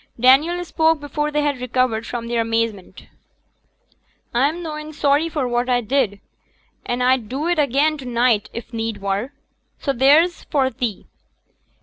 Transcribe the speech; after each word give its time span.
Daniel 0.19 0.65
spoke 0.65 0.99
before 0.99 1.29
they 1.29 1.43
had 1.43 1.61
recovered 1.61 2.07
from 2.07 2.25
their 2.27 2.41
amazement. 2.41 3.05
'A'm 4.33 4.63
noane 4.63 4.91
sorry 4.93 5.29
for 5.29 5.47
what 5.47 5.69
a 5.69 5.79
did, 5.79 6.19
an' 6.87 7.03
a'd 7.03 7.29
do 7.29 7.47
it 7.47 7.59
again 7.59 7.99
to 7.99 8.05
neet, 8.05 8.49
if 8.51 8.73
need 8.73 8.99
were. 8.99 9.31
So 9.77 9.93
theere's 9.93 10.43
for 10.45 10.71
thee. 10.71 11.05